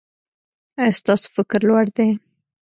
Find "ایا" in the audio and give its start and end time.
0.81-0.97